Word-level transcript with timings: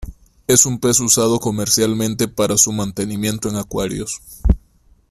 Es 0.47 0.65
un 0.65 0.79
pez 0.79 0.99
usado 0.99 1.39
comercialmente 1.39 2.27
para 2.27 2.57
su 2.57 2.71
mantenimiento 2.71 3.49
en 3.49 3.57
acuarios. 3.57 4.19